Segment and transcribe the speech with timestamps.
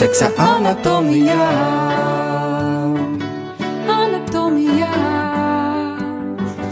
[0.00, 1.46] Seksa anatomijā.
[3.84, 4.92] Anatomijā.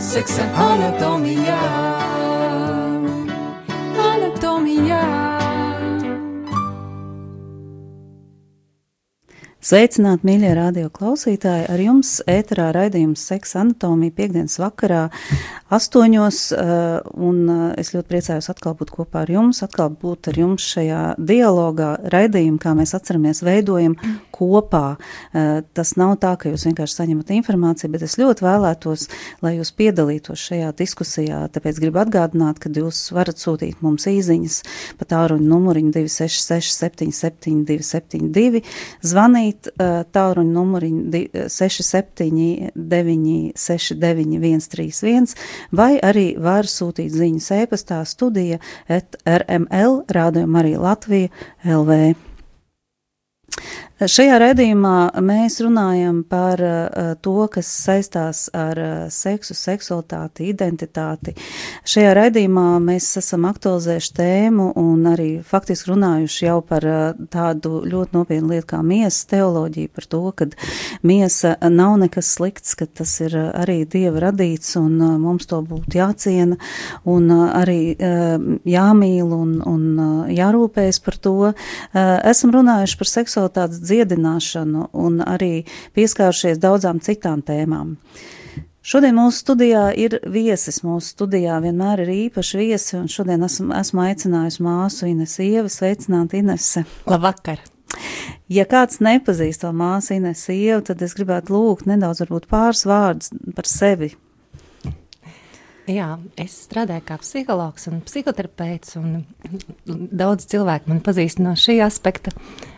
[0.00, 1.58] Seksa anatomijā.
[4.00, 5.02] Anatomijā.
[9.60, 11.68] Sveicināti, mīļie radio klausītāji!
[11.68, 15.11] Ar jums ēterā raidījums Seksa anatomija piekdienas vakarā
[15.75, 20.39] astoņos, uh, un uh, es ļoti priecājos atkal būt kopā ar jums, atkal būt ar
[20.40, 23.96] jums šajā dialogā, raidījumā, kā mēs atceramies, veidojam
[24.35, 24.96] kopā.
[24.96, 29.09] Uh, tas nav tā, ka jūs vienkārši saņemat informāciju, bet es ļoti vēlētos,
[29.45, 34.61] lai jūs piedalītos šajā diskusijā, tāpēc gribu atgādināt, ka jūs varat sūtīt mums īziņas
[35.00, 38.64] pa tāruņu numuriņu 266 77 272,
[39.05, 45.35] zvanīt tāruņu numuriņu 67 969 131,
[45.70, 51.28] vai arī var sūtīt ziņas e-pastā studija at rml rādījuma arī Latvija
[51.64, 52.14] LV.
[53.99, 61.33] Šajā redzījumā mēs runājam par uh, to, kas saistās ar uh, seksu, seksualitāti, identitāti.
[61.83, 68.15] Šajā redzījumā mēs esam aktualizējuši tēmu un arī faktiski runājuši jau par uh, tādu ļoti
[68.15, 70.47] nopietnu lietu kā miesas teoloģiju, par to, ka
[71.03, 76.55] miesa nav nekas slikts, ka tas ir arī Dieva radīts un mums to būtu jāciena
[77.09, 81.37] un arī jāmīl un, un jārūpējas par to.
[81.99, 85.64] Esam runājuši par seksualitātes dziedināšanu un arī
[85.97, 87.97] pieskārušies daudzām citām tēmām.
[88.89, 90.78] Šodien mūsu studijā ir viesis.
[90.86, 95.69] Mūsu studijā vienmēr ir īpaši viesi, un šodien esmu, esmu aicinājusi māsu Ines Ievu.
[95.72, 96.86] Sveicināt, Inese!
[97.08, 97.61] Labvakar!
[98.48, 103.34] Ja kāds nepazīst to māsu Ines Ievu, tad es gribētu lūgt nedaudz varbūt pāris vārdus
[103.56, 104.14] par sevi
[105.89, 109.23] Jā, es strādāju kā psihologs un psihoterapeits, un
[109.89, 112.35] daudz cilvēku man pazīst no šī aspekta,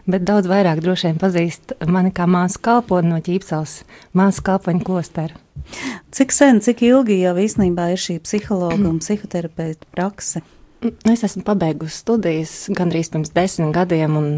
[0.07, 3.81] bet daudz vairāk droši vien pazīst mani kā māsu kalponi no ķīpsels,
[4.15, 5.43] māsu kalpoņu klosteru.
[6.15, 10.45] Cik sen, cik ilgi jau īstenībā ir šī psihologa un psihoterapeita prakse?
[11.11, 14.31] Es esmu pabeigusi studijas gandrīz pirms desmit gadiem un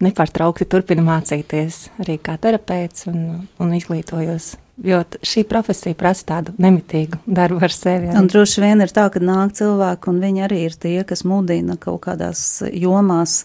[0.00, 4.54] nepārtraukti turpinu mācīties arī kā terapeits un, un izglītojos
[4.84, 8.08] jo šī profesija prasa tādu nemitīgu darbu ar sevi.
[8.08, 8.16] Arī.
[8.20, 11.76] Un droši vien ir tā, ka nāk cilvēki, un viņi arī ir tie, kas mudina
[11.80, 13.44] kaut kādās jomās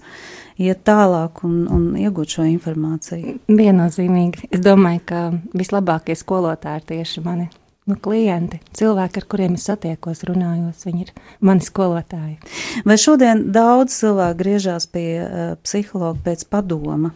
[0.61, 3.37] iet tālāk un, un iegūt šo informāciju.
[3.51, 4.49] Viennozīmīgi.
[4.55, 5.21] Es domāju, ka
[5.57, 7.49] vislabākie skolotāji ir tieši mani.
[7.85, 11.11] Nu, klienti, cilvēki, ar kuriem es satiekos, runājos, viņi ir
[11.45, 12.39] mani skolotāji.
[12.87, 17.13] Vai šodien daudz cilvēku griežās pie uh, psihologa pēc padoma?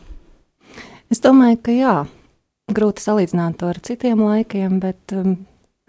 [1.09, 1.95] Es domāju, ka jā,
[2.75, 5.35] grūti salīdzināt to ar citiem laikiem, bet um,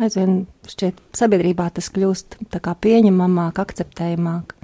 [0.01, 4.57] aizvien šķiet sabiedrībā tas kļūst tā kā pieņemamāk, akceptējamāk.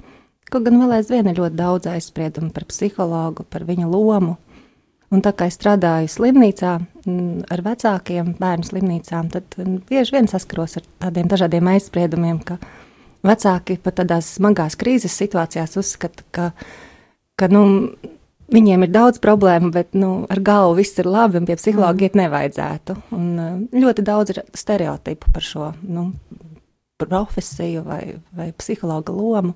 [0.47, 4.37] Kaut gan vēl aizvien ir ļoti daudz aizspriedumu par psihologu, par viņa lomu.
[5.11, 10.27] Un tā kā es strādāju slimnīcā mm, ar vecākiem, bērnu slimnīcām, tad mm, bieži vien
[10.27, 12.57] saskaros ar tādiem dažādiem aizspriedumiem, ka
[13.27, 16.49] vecāki pat tādās smagās krīzes situācijās uzskata, ka,
[17.39, 17.63] ka nu,
[18.53, 22.05] Viņiem ir daudz problēmu, bet nu, ar galvu viss ir labi, un pie psihologa mm.
[22.05, 22.95] iet nevajadzētu.
[23.17, 26.05] Un, uh, ļoti daudz ir stereotipu par šo nu,
[27.01, 28.01] profesiju vai,
[28.37, 29.53] vai psihologa lomu,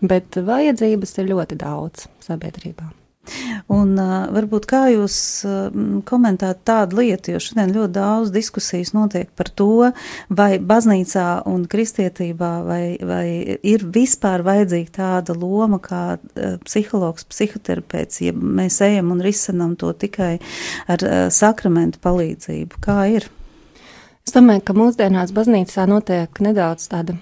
[0.00, 2.92] bet vajadzības ir ļoti daudz sabiedrībā.
[3.72, 5.16] Un uh, varbūt kā jūs
[5.46, 5.68] uh,
[6.08, 9.90] komentētu tādu lietu, jo šodien ļoti daudz diskusijas notiek par to,
[10.28, 13.24] vai baznīcā un kristietībā vai, vai
[13.62, 19.92] ir vispār vajadzīga tāda loma kā uh, psihologs, psihoterapeits, ja mēs ejam un risinam to
[19.92, 20.36] tikai
[20.88, 22.80] ar uh, sakramentu palīdzību.
[22.84, 23.28] Kā ir?
[24.28, 27.14] Es domāju, ka mūsdienās baznīcā notiek nedaudz tāda,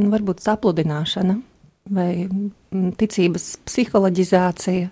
[0.00, 1.36] nu, varbūt sapludināšana
[1.92, 2.12] vai
[2.98, 4.90] ticības psiholoģizācija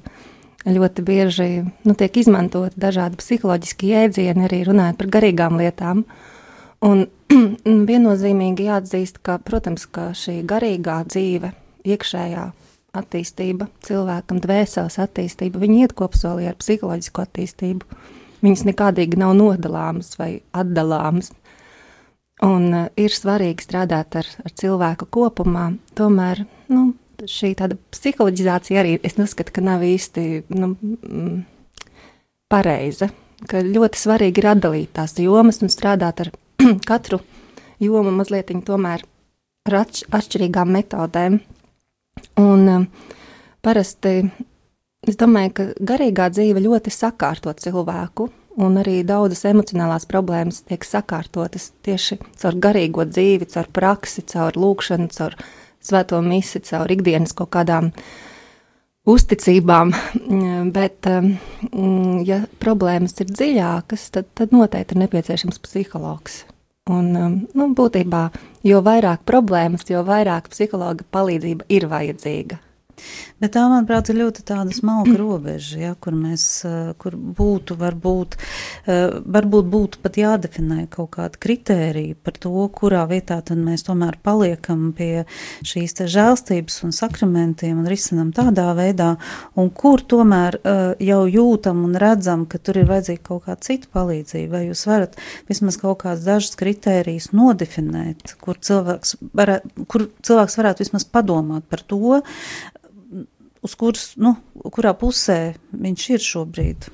[0.69, 1.49] ļoti bieži
[1.87, 6.05] nu, tiek izmantot dažādi psiholoģiski jēdzieni, arī runājot par garīgām lietām.
[6.85, 7.07] Un
[7.91, 11.53] viennozīmīgi jāatzīst, ka, protams, ka šī garīgā dzīve,
[11.89, 12.47] iekšējā
[13.01, 18.01] attīstība, cilvēkam dvēseles attīstība, viņi iet kopsolī ar psiholoģisku attīstību.
[18.41, 21.31] Viņas nekādīgi nav nodalāmas vai atdalāmas.
[22.41, 25.67] Un uh, ir svarīgi strādāt ar, ar cilvēku kopumā.
[25.99, 26.95] Tomēr nu,
[27.29, 31.41] šī tāda psiholoģizācija arī es uzskatu, ka nav īsti nu, mm,
[32.51, 33.11] pareiza.
[33.49, 36.33] Ka ļoti svarīgi ir atdalīt tās jomas un strādāt ar
[36.91, 37.21] katru
[37.81, 39.05] jomu mazliet tomēr
[39.69, 41.41] ar atš atšķirīgām metodēm.
[42.41, 42.85] Un um,
[43.65, 44.15] parasti
[45.09, 48.29] es domāju, ka garīgā dzīve ļoti sakārto cilvēku,
[48.61, 55.09] un arī daudzas emocionālās problēmas tiek sakārtotas tieši caur garīgo dzīvi, caur praksi, caur lūkšanu,
[55.17, 55.37] caur
[55.85, 57.91] svēto misi, caur ikdienas kaut kādām
[59.11, 59.93] uzticībām,
[60.77, 61.35] bet, um,
[62.27, 66.45] ja problēmas ir dziļākas, tad, tad noteikti ir nepieciešams psihologs.
[66.91, 68.25] Un, um, nu, būtībā,
[68.67, 72.59] jo vairāk problēmas, jo vairāk psihologa palīdzība ir vajadzīga.
[73.41, 78.37] Bet tā, manuprāt, ir ļoti tāda smalka robeža, ja, kur mēs, eh, kur būtu, varbūt,
[78.85, 84.19] eh, varbūt būtu pat jādefinē kaut kāda kritērija par to, kurā vietā tad mēs tomēr
[84.23, 85.25] paliekam pie
[85.65, 89.17] šīs te žēlstības un sakramentiem un risinam tādā veidā,
[89.57, 93.89] un kur tomēr eh, jau jūtam un redzam, ka tur ir vajadzīga kaut kāda cita
[93.95, 95.17] palīdzība, vai jūs varat
[95.49, 101.81] vismaz kaut kādas dažas kritērijas nodefinēt, kur cilvēks, varētu, kur cilvēks varētu vismaz padomāt par
[101.89, 102.21] to,
[103.63, 104.35] uz kuras, nu,
[104.73, 106.89] kurā pusē viņš ir šobrīd?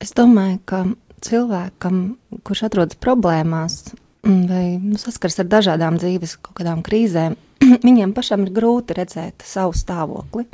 [0.00, 0.84] Es domāju, ka
[1.24, 1.98] cilvēkam,
[2.46, 3.90] kurš atrodas problēmās
[4.24, 7.36] vai nu, saskars ar dažādām dzīves kaut kādām krīzēm,
[7.86, 10.46] viņiem pašam ir grūti redzēt savu stāvokli.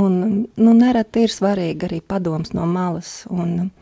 [0.00, 0.18] Un,
[0.54, 3.24] nu, nereti ir svarīgi arī padoms no malas.
[3.30, 3.72] Un,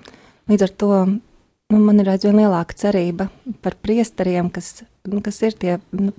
[0.49, 3.29] līdz ar to nu, man ir aizvien lielāka cerība
[3.65, 6.15] par priesteriem, kas, nu, kas ir tie nu,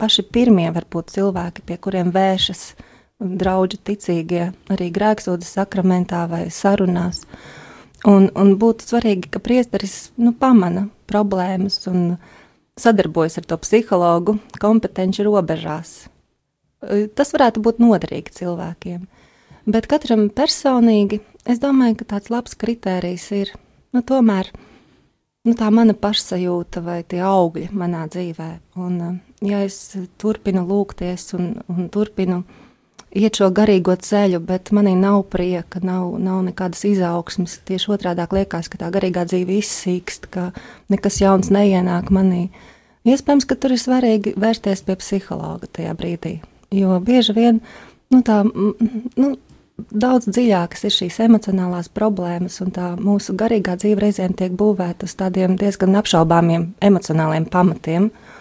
[0.00, 2.88] paši pirmie, varbūt, cilvēki, pie kuriem vēršas uh,
[3.20, 7.24] draugi ticīgie arī grēksūdas sakramentā vai sarunās.
[8.06, 12.18] Un, un būtu svarīgi, ka priesteris nu, pamana problēmas un
[12.78, 16.06] sadarbojas ar to psihologu kompetenci robežās.
[17.16, 19.06] Tas varētu būt noderīgi cilvēkiem.
[19.66, 23.54] Bet katram personīgi es domāju, ka tāds labs kritērijs ir
[23.96, 24.52] nu, tomēr
[25.48, 28.50] nu, tā mana pašsajūta vai tie augļi manā dzīvē.
[28.84, 29.00] Un,
[29.42, 32.62] ja es turpinu lūgties un, un turpinu uh,
[33.16, 37.58] iet šo garīgo ceļu, bet manī nav prieka, nav, nav nekādas izaugsmes.
[37.68, 40.50] Tieši otrādi liekas, ka tā garīgā dzīve izsīkst, ka
[40.92, 42.48] nekas jauns neienāk manī.
[43.06, 46.38] Iespējams, ka tur ir svarīgi vērsties pie psihologa tajā brīdī.
[46.74, 47.60] Jo bieži vien
[48.10, 49.28] nu, tā, nu,
[49.76, 55.14] daudz dziļākas ir šīs emocionālās problēmas, un tā mūsu garīgā dzīve reizēm tiek būvēta uz
[55.18, 58.10] tādiem diezgan apšaubāmiem emocionāliem pamatiem.
[58.10, 58.35] Uh,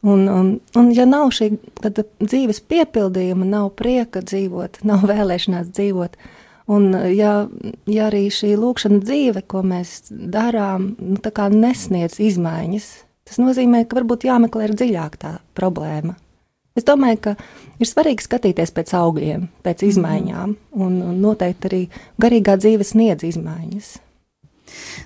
[0.00, 0.46] Un, un,
[0.80, 1.50] un, ja nav šī
[1.84, 6.16] dzīves piepildījuma, nav prieka dzīvot, nav vēlēšanās dzīvot,
[6.72, 7.34] un ja,
[7.90, 11.20] ja arī šī lūkšana dzīve, ko mēs darām, nu,
[11.52, 12.88] nesniedz izmaiņas,
[13.28, 16.16] tas nozīmē, ka varbūt jāmeklē dziļāk tā problēma.
[16.78, 17.32] Es domāju, ka
[17.82, 19.90] ir svarīgi skatīties pēc augļiem, pēc mhm.
[19.92, 21.82] izmaiņām, un, un noteikti arī
[22.22, 23.98] garīgā dzīve sniedz izmaiņas.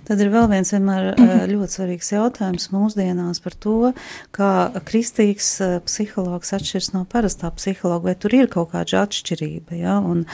[0.09, 3.93] Tad ir vēl viens vienmēr eh, ļoti svarīgs jautājums mūsdienās par to,
[4.35, 4.51] kā
[4.89, 10.25] kristīgs eh, psihologs atšķirs no parastā psihologa, vai tur ir kaut kāda atšķirība, ja, un,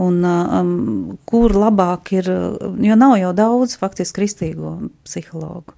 [0.00, 0.72] un um,
[1.28, 2.30] kur labāk ir,
[2.84, 4.74] jo nav jau daudz faktiski kristīgo
[5.06, 5.76] psihologu,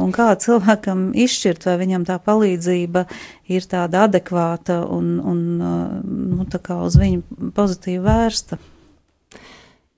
[0.00, 3.06] un kā cilvēkam izšķirt, vai viņam tā palīdzība
[3.50, 8.60] ir tāda adekvāta un, un nu, tā kā uz viņu pozitīvi vērsta.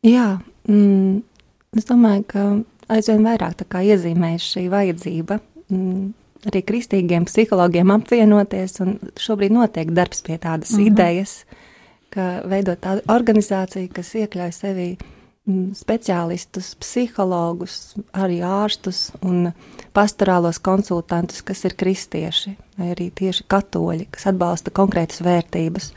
[0.03, 1.21] Jā, mm,
[1.73, 2.43] Es domāju, ka
[2.93, 5.39] aizvien vairāk iezīmējas šī vajadzība
[5.73, 6.11] mm,
[6.51, 10.91] arī kristīgiem psihologiem apvienoties, un šobrīd notiek darbs pie tādas -hmm.
[10.91, 11.45] idejas,
[12.13, 14.89] ka veidot tādu organizāciju, kas iekļauj sevī
[15.47, 19.53] mm, speciālistus, psihologus, arī ārstus un
[19.95, 25.93] pastorālos konsultantus, kas ir kristieši vai arī tieši katoļi, kas atbalsta konkrētas vērtības.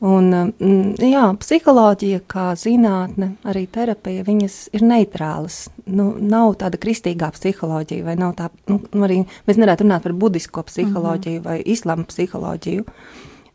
[0.00, 5.66] Un, mm, jā, psiholoģija, kā zinātne, arī terapija, viņas ir neitrālas.
[5.84, 10.64] Nu, nav tāda kristīgā psiholoģija, vai nav tā, nu, arī mēs nevarētu runāt par budisko
[10.70, 11.48] psiholoģiju mm -hmm.
[11.50, 12.84] vai islāma psiholoģiju.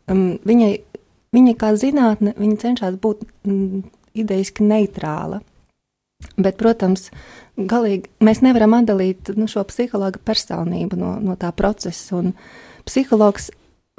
[0.06, 0.70] Um, viņai,
[1.34, 3.82] viņa kā zinātne, viņa cenšas būt mm,
[4.14, 5.40] idejiski neitrāla.
[6.36, 7.10] Bet, protams,
[7.56, 12.22] galīgi mēs nevaram atdalīt nu, šo psihologa personību no, no tā procesa.
[12.84, 13.50] Psihologs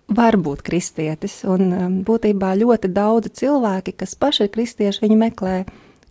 [0.08, 1.42] var būt kristietis.
[1.48, 5.58] Un um, būtībā ļoti daudzi cilvēki, kas paši ir kristieši, viņi meklē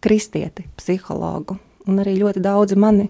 [0.04, 1.58] kristieti, psihologu.
[1.86, 3.08] Un arī ļoti daudzi mani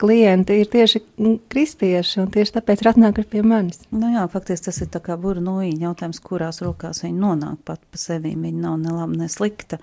[0.00, 3.84] klienti ir tieši nu, kristieši, un tieši tāpēc ir atnākuši pie manis.
[3.94, 8.00] Nu jā, faktiski tas ir tā kā noīņa jautājums, kurās rokās viņi nonāk pat pa
[8.00, 8.34] sevi.
[8.34, 9.78] Viņa nav ne laba, ne slikta.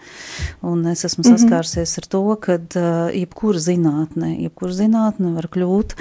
[0.67, 1.31] Un es esmu mhm.
[1.31, 2.03] saskārsies mm -hmm.
[2.03, 5.95] ar to, ka uh, jebkura zinātne, jebkura zinātne var kļūt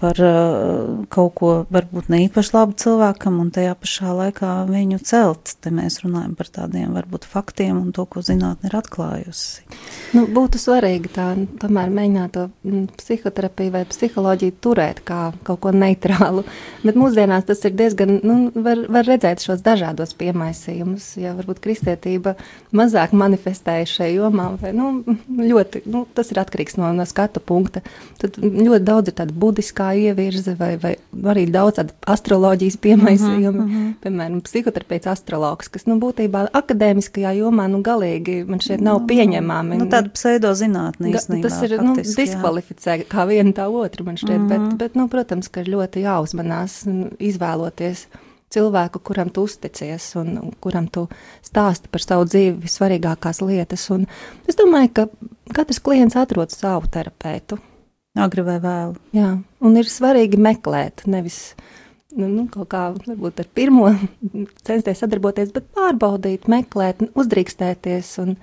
[0.00, 5.54] par uh, kaut ko varbūt ne īpaši labu cilvēkam un tajā pašā laikā viņu celt.
[5.60, 9.66] Te mēs runājam par tādiem varbūt faktiem un to, ko zinātne ir atklājusi.
[10.16, 11.26] Nu, būtu svarīgi tā,
[11.60, 16.46] tomēr mēģināt to mm, psihoterapiju vai psiholoģiju turēt kā kaut ko neitrālu.
[16.86, 21.12] Bet mūsdienās tas ir diezgan, nu, var, var redzēt šos dažādos piemaisījumus.
[21.20, 22.34] Ja varbūt kristietība
[22.76, 24.90] mazāk manifestējas šajā jomā, vai nu,
[25.28, 27.84] ļoti, nu, tas ir atkarīgs no, no skatu punkta.
[28.20, 30.94] Tad ļoti daudz ir tāda budiskā ievirza, vai, vai
[31.32, 33.62] arī daudz astroloģijas piemaisījumu.
[33.62, 33.92] Mm -hmm.
[34.04, 39.78] Piemēram, psihoterapeits astrologs, kas, nu, būtībā akadēmiskajā jomā, nu, galīgi man šķiet nav pieņemami.
[39.82, 41.48] Nu, tāda pseidozinātne īstenībā.
[41.48, 43.04] Tas ir, nu, diskvalificē jā.
[43.08, 44.68] kā viena tā otra, man šķiet, mm -hmm.
[44.68, 46.82] bet, bet, nu, protams, ka ļoti jāuzmanās
[47.18, 48.06] izvēloties
[48.50, 51.06] cilvēku, kuram tu uzticies un, kuram tu
[51.46, 53.90] stāsti par savu dzīvi visvarīgākās lietas.
[53.90, 54.06] Un
[54.48, 55.06] es domāju, ka
[55.54, 57.58] katrs klients atrod savu terapeitu.
[58.18, 58.96] Agri vai vēlu.
[59.14, 61.54] Jā, un ir svarīgi meklēt, nevis
[62.16, 63.92] nu, nu, kaut kā varbūt ar pirmo
[64.66, 68.34] censties sadarboties, bet pārbaudīt, meklēt, uzdrīkstēties un,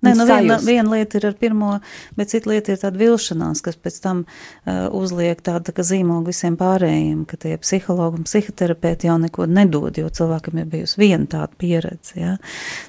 [0.00, 1.74] Nē, nu viena, viena lieta ir ar pirmo,
[2.16, 6.56] bet cita lieta ir tāda vilšanās, kas pēc tam uh, uzliek tādu tā, zīmogu visiem
[6.60, 11.52] pārējiem, ka tie psihologi un psihoterapeiti jau neko nedod, jo cilvēkam ir bijusi viena tāda
[11.60, 12.14] pieredze.
[12.16, 12.36] Ja?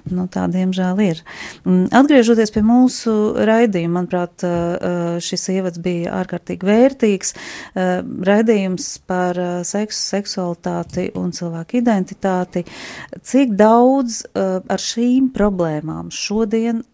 [0.08, 1.20] Nu, tā diemžēl ir.
[2.00, 7.36] Atgriežoties pie mūsu raidījuma, manuprāt, uh, šis ievads bija ārkārtīgi vērtīgs.
[7.36, 7.92] Uh,
[8.28, 12.64] raidījums par uh, seksu, seksualitāti un cilvēku identitāti.
[13.20, 16.86] Cik daudz uh, ar šīm problēmām šodien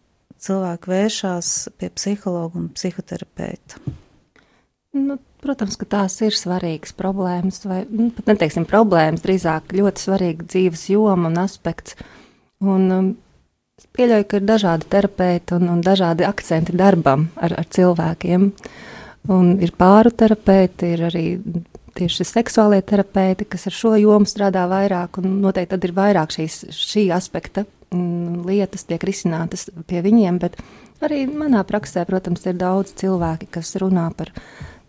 [0.48, 3.82] cilvēki vēršās pie psihologa un psihoterapeita?
[4.98, 10.48] Nu, protams, ka tās ir svarīgas problēmas, vai nu, pat neteiksim problēmas, drīzāk ļoti svarīga
[10.48, 11.98] dzīves joma un aspekts.
[12.64, 13.10] Un, um,
[13.78, 18.52] es pieļauju, ka ir dažādi terapeiti un, un dažādi akcenti darbam ar, ar cilvēkiem.
[19.34, 21.26] Un ir pāru terapeiti, ir arī
[21.98, 26.62] tieši seksuālie terapeiti, kas ar šo jomu strādā vairāk, un noteikti tad ir vairāk šīs,
[26.74, 30.58] šī aspekta lietas tiek risinātas pie viņiem, bet
[31.04, 34.34] arī manā praksē, protams, ir daudz cilvēki, kas runā par,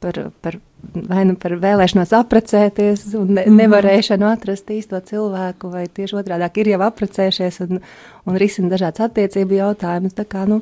[0.03, 0.59] par, par
[0.95, 3.57] vai nu par vēlēšanos apprecēties un ne, mm.
[3.63, 7.83] nevarēšanu atrast īsto cilvēku, vai tieši otrādi ir jau apprecējušies un,
[8.29, 10.17] un risina dažādas attiecību jautājumus.
[10.19, 10.61] Tā, kā, nu,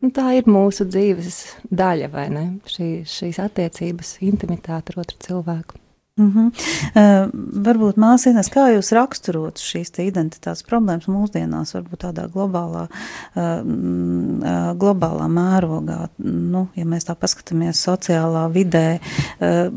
[0.00, 2.46] nu, tā ir mūsu dzīves daļa, vai ne?
[2.70, 5.80] Šī, šīs attiecības, intimitāte ar otru cilvēku.
[6.20, 6.48] Mm -hmm.
[6.52, 7.30] uh,
[7.64, 16.08] varbūt māsīnās, kā jūs raksturot šīs identitātes problēmas mūsdienās, varbūt tādā globālā, uh, globālā mērogā,
[16.18, 19.72] nu, ja mēs tā paskatāmies sociālā vidē, uh,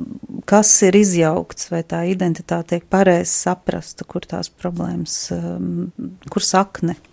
[0.45, 5.91] kas ir izjaukts, vai tā identitāte tiek pareizi saprasta, kur tās problēmas, um,
[6.29, 6.95] kur sakne?
[7.00, 7.12] Mm,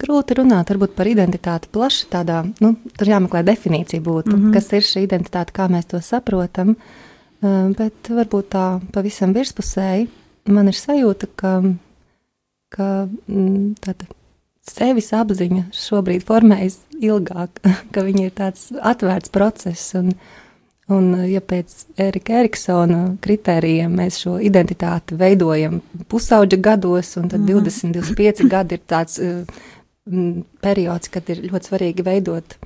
[0.00, 2.06] grūti runāt varbūt, par identitāti plaši.
[2.12, 4.52] Tādā, nu, tur jāmeklē definīcija, būtu, mm -hmm.
[4.52, 6.76] kas ir šī identitāte, kā mēs to saprotam.
[7.44, 10.08] Uh, bet varbūt tā pavisam virspusēji
[10.52, 11.54] man ir sajūta, ka,
[12.74, 14.08] ka mm, tāda
[14.64, 17.60] sevis apziņa šobrīd formējas ilgāk,
[17.94, 19.94] ka viņa ir tāds atvērts process.
[19.98, 20.14] Un,
[20.92, 25.78] Un, ja pēc Erika Eriksona kritērijiem mēs šo identitāti veidojam
[26.12, 27.62] pusauģa gados, un tad mm -hmm.
[27.64, 29.46] 20, 25 gadi ir tāds uh,
[30.60, 32.56] periods, kad ir ļoti svarīgi veidot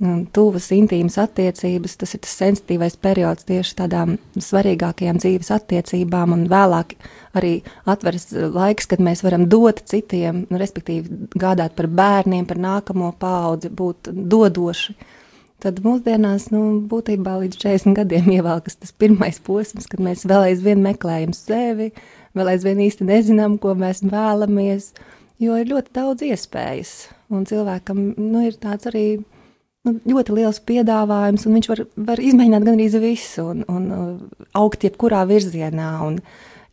[0.00, 6.48] um, tuvas, intīmas attiecības, tas ir tas sensitīvais periods tieši tādām svarīgākajām dzīves attiecībām, un
[6.48, 6.96] vēlāk
[7.34, 13.12] arī atveras laiks, kad mēs varam dot citiem, nu, respektīvi gādāt par bērniem, par nākamo
[13.18, 14.92] paudzi, būt dodoši.
[14.92, 15.19] Uh,
[15.60, 20.80] Tad mūsdienās, nu, būtībā līdz 40 gadiem ievelkas tas pirmais posms, kad mēs vēl aizvien
[20.80, 21.90] meklējam sevi,
[22.38, 24.94] vēl aizvien īsti nezinām, ko mēs vēlamies,
[25.42, 26.94] jo ir ļoti daudz iespējas.
[27.28, 29.04] Un cilvēkam nu, ir tāds arī
[29.84, 34.10] nu, ļoti liels piedāvājums, un viņš var, var izmēģināt gandrīz visu un, un uh,
[34.56, 35.92] augt jebkurā virzienā.
[36.08, 36.20] Un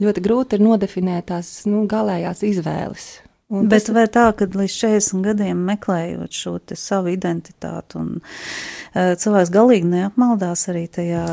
[0.03, 3.09] ļoti grūti ir nodefinēt tās nu, galējās izvēles.
[3.47, 3.93] Un Bet tas...
[3.95, 10.65] vai tā, ka līdz 40 gadiem meklējot šo savu identitāti, un uh, cilvēks galīgi neapmaldās
[10.73, 11.25] arī tajā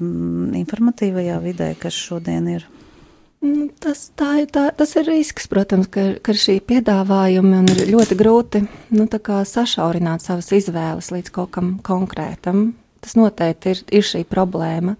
[0.00, 2.64] um, informatīvajā vidē, kas šodien ir?
[3.44, 8.64] Nu, tas, tā, tā, tas ir risks, protams, ka, ka šī piedāvājuma ir ļoti grūti
[8.96, 12.74] nu, sašaurināt savas izvēles līdz kaut kam konkrētam.
[13.00, 14.98] Tas noteikti ir, ir šī problēma.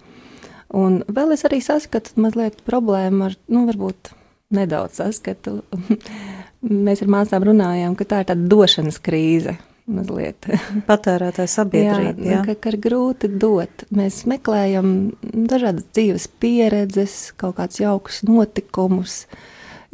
[0.77, 4.15] Un vēl es arī saskatu mazliet problēmu ar, nu, varbūt
[4.57, 5.61] nedaudz saskatu
[6.61, 9.57] Mēs ar māsām runājām, ka tā ir tāda došanas krīze.
[9.91, 10.47] Mazliet.
[10.91, 12.23] Patērētāja sabiedrība.
[12.23, 12.41] Jā, jā.
[12.47, 13.87] Ka, ka ir grūti dot.
[13.97, 19.25] Mēs meklējam dažādas dzīves pieredzes, kaut kādus jaukus notikumus,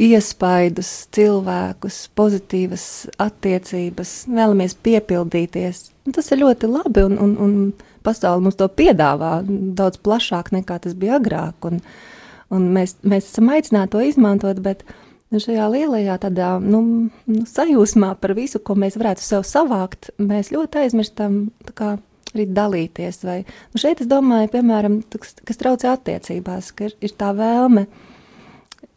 [0.02, 2.84] iespaidus, cilvēkus, pozitīvas
[3.22, 5.86] attiecības, vēlamies piepildīties.
[6.12, 7.56] Tas ir ļoti labi, un, un, un
[8.06, 11.70] pasaule mums to piedāvā daudz plašāk nekā tas bija agrāk.
[11.70, 11.80] Un,
[12.52, 14.84] un mēs, mēs esam aicināti to izmantot, bet
[15.36, 16.78] Nu, šajā lielajā tādā, nu,
[17.28, 21.34] nu, sajūsmā par visu, ko mēs varētu sev savākt, mēs ļoti aizmirstam
[21.76, 21.90] kā,
[22.32, 23.18] arī dalīties.
[23.28, 23.42] Vai,
[23.74, 27.84] nu šeit es domāju, piemēram, tas, kas traucē attiecībās, ka ir, ir tā vēlme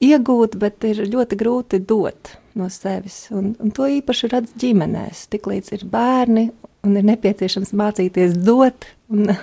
[0.08, 3.26] iegūt, bet ir ļoti grūti dot no sevis.
[3.36, 5.26] Un, un to īpaši redz ģimenēs.
[5.36, 6.48] Tiklīdz ir bērni
[6.88, 9.34] un ir nepieciešams mācīties dot, Un,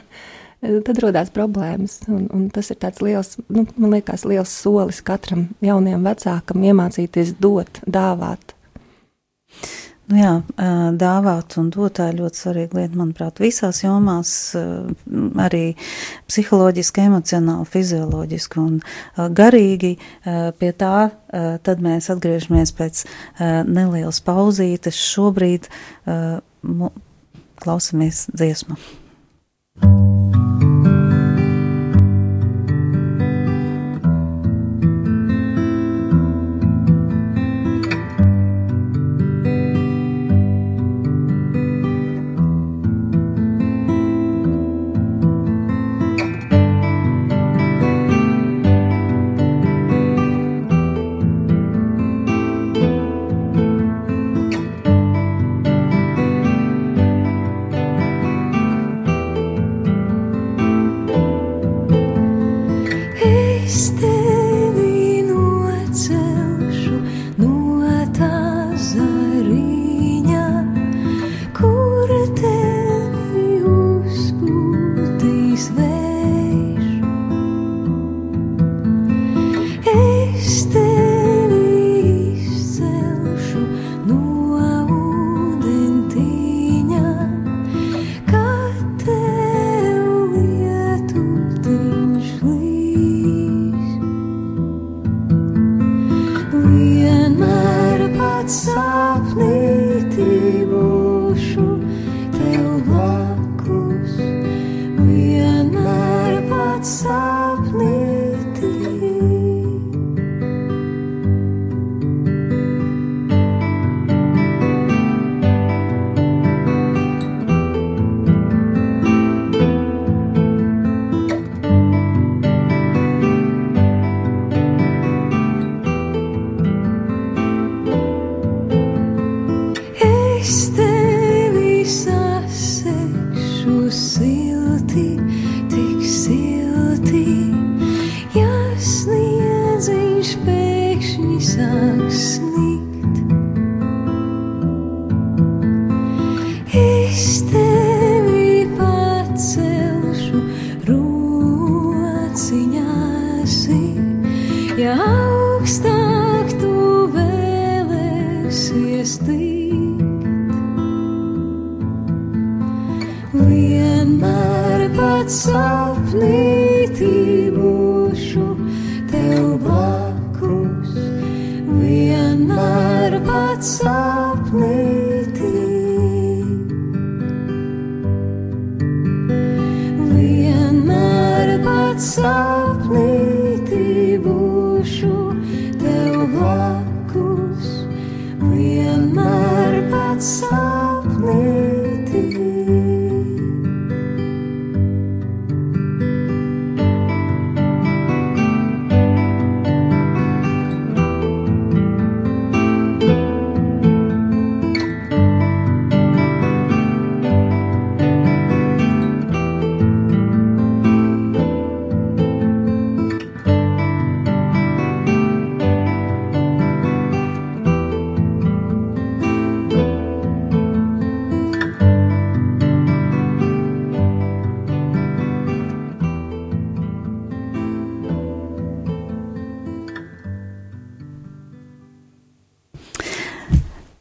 [0.60, 2.00] tad radās problēmas.
[2.08, 7.36] Un, un tas ir tāds liels, nu, man liekas, liels solis katram jaunajam vecākam iemācīties
[7.42, 8.56] dot, dāvāt.
[10.06, 10.32] Nu jā,
[10.94, 14.30] dāvāt un dot tā ir ļoti svarīga lieta, manuprāt, visās jomās,
[15.42, 15.62] arī
[16.30, 18.76] psiholoģiski, emocionāli, fizioloģiski un
[19.34, 19.96] garīgi.
[20.60, 21.08] Pie tā
[21.66, 23.02] tad mēs atgriežamies pēc
[23.66, 25.00] nelielas pauzītes.
[25.10, 25.66] Šobrīd
[27.66, 28.78] klausamies dziesmu.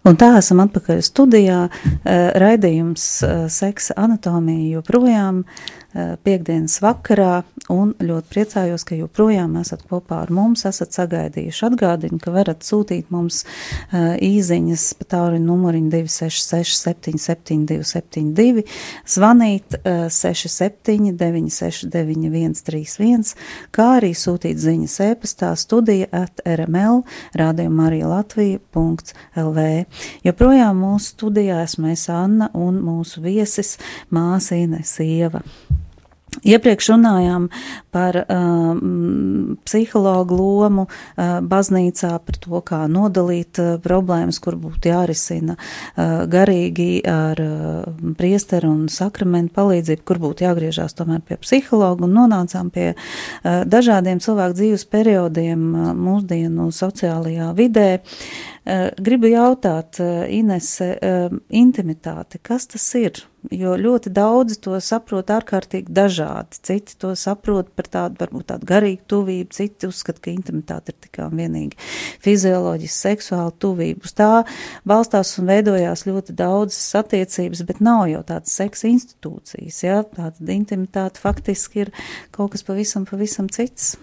[0.05, 1.61] Un tā esam atpakaļ studijā.
[1.65, 5.41] Eh, raidījums eh, seksa anatomija joprojām
[5.95, 11.63] piekdienas vakarā, un ļoti priecājos, ka joprojām esat kopā ar mums, esat sagaidījuši.
[11.69, 18.65] Atgādinu, ka varat sūtīt mums uh, īziņas pa tālruņa numuriņu 266 77 272,
[19.15, 23.33] zvanīt uh, 67 969 131,
[23.75, 27.03] kā arī sūtīt ziņas e-pastā studija at rml
[27.37, 29.65] rādījuma arī Latvija.lv.
[30.25, 33.75] Joprojām mūsu studijā esmu es Anna un mūsu viesis
[34.13, 35.43] māsa Ines Ieva.
[36.43, 37.47] Iepriekš runājām
[37.95, 45.55] par um, psihologu lomu uh, baznīcā, par to, kā nodalīt uh, problēmas, kur būtu jārisina
[45.55, 52.17] uh, garīgi ar uh, priesteru un sakramentu palīdzību, kur būtu jāgriežās tomēr pie psihologa un
[52.19, 57.89] nonācām pie uh, dažādiem cilvēku dzīves periodiem uh, mūsdienu sociālajā vidē.
[58.01, 58.54] Uh,
[58.97, 63.19] gribu jautāt, uh, Inese, uh, intimitāte, kas tas ir?
[63.53, 66.57] Jo ļoti daudzi to saprot ārkārtīgi dažādi.
[66.65, 71.27] Citi to saprot par tādu, varbūt tādu garīgu tuvību, citi uzskata, ka intimitāte ir tikai
[71.27, 71.77] un vienīgi
[72.25, 74.01] fizioloģiski, seksuāla tuvība.
[74.09, 74.31] Uz tā
[74.89, 79.83] balstās un veidojās ļoti daudzas attiecības, bet nav jau tādas seksa institūcijas.
[79.85, 80.01] Ja?
[80.09, 81.95] Tāda intimitāte faktiski ir
[82.33, 83.93] kaut kas pavisam, pavisam cits.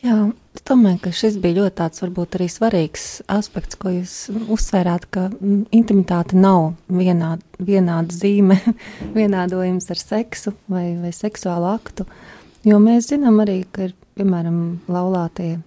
[0.00, 0.16] Jā,
[0.56, 4.14] es domāju, ka šis bija ļoti tāds varbūt arī svarīgs aspekts, ko jūs
[4.48, 8.56] uzsvērāt, ka mm, intimitāte nav vienāda, vienāda zīme,
[9.18, 12.06] vienādojums ar seksu vai, vai seksuālu aktu,
[12.64, 15.58] jo mēs zinām arī, ka ir, piemēram, laulātie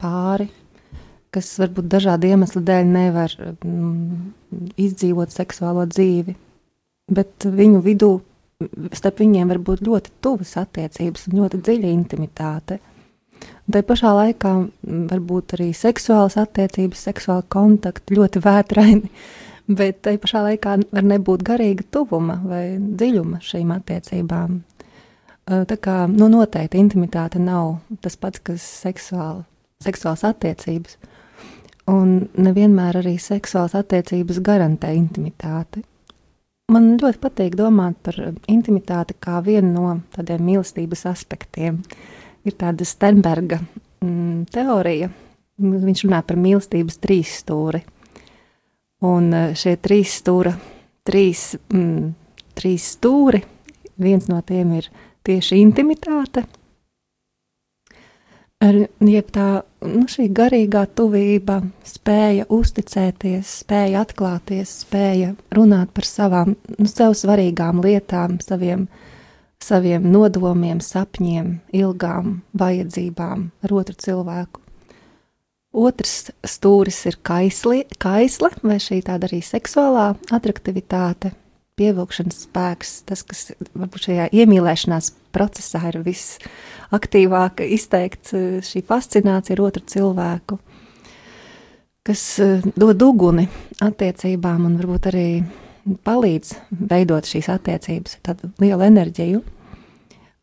[0.00, 0.50] pāri,
[1.32, 6.36] kas varbūt dažādu iemeslu dēļ nevar mm, izdzīvot seksuālo dzīvi,
[7.16, 8.12] bet viņu vidū
[8.92, 12.80] starp viņiem var būt ļoti tuvas attiecības un ļoti dziļa intimitāte.
[13.68, 14.52] Tā pašā laikā
[15.10, 19.10] var būt arī seksuālas attiecības, seksuāla kontakta, ļoti vētraini,
[19.80, 24.62] bet tai pašā laikā var nebūt garīga tuvuma vai dziļuma šīm attiecībām.
[25.48, 29.44] Tā kā nu, noteikti intimitāte nav tas pats, kas seksuāli,
[29.84, 30.96] seksuāls attiecības.
[31.88, 35.84] Un nevienmēr arī seksuāls attiecības garantē intimitāti.
[36.72, 38.16] Man ļoti patīk domāt par
[38.48, 41.80] intimitāti kā vienu no tādiem mīlestības aspektiem.
[41.80, 43.60] Uh, ir tāda Steinberga
[44.04, 45.10] mm, teorija.
[45.58, 47.82] Viņš runā par mīlestības trīs stūri.
[49.06, 50.52] Un e, šie trīs stūra,
[51.06, 52.12] trīs, mm,
[52.58, 53.42] trīs stūri,
[53.98, 54.88] viens no tiem ir
[55.26, 56.44] tieši intimitāte,
[58.64, 59.48] ar jeb tā
[59.86, 60.06] nu,
[60.40, 68.88] garīgā tuvība, spēja uzticēties, spēja atklāties, spēja runāt par savām, nu, sev svarīgām lietām, saviem
[68.88, 69.07] uh,
[69.64, 74.62] saviem nodomiem, sapņiem, ilgām vajadzībām ar otru cilvēku.
[75.78, 81.34] Otrs stūris ir kaisli, kaisle, vai šī tāda arī seksuālā attraktivitāte,
[81.78, 88.34] pievilkšanas spēks, tas, kas varbūt šajā iemīlēšanās procesā ir visaktīvāk izteikts,
[88.66, 90.58] šī fascinācija ar otru cilvēku,
[92.08, 93.46] kas eh, dod uguni
[93.84, 95.28] attiecībām un varbūt arī
[96.06, 96.54] palīdz
[96.90, 99.42] veidot šīs attiecības, tādu lielu enerģiju.